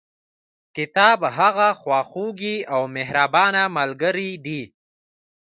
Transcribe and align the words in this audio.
کتاب 0.75 1.19
هغه 1.37 1.69
خواخوږي 1.79 2.57
او 2.73 2.81
مهربانه 2.95 3.63
ملګري 3.77 4.31
دي. 4.45 4.61